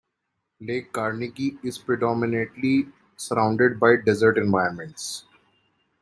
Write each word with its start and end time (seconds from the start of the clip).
Lake 0.59 0.91
Carnegie 0.93 1.59
is 1.61 1.77
predominately 1.77 2.87
surrounded 3.17 3.79
by 3.79 3.95
desert 3.97 4.35
environments. 4.35 5.25